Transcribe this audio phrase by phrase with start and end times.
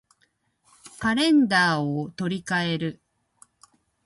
[0.97, 3.01] カレンダーを取り換える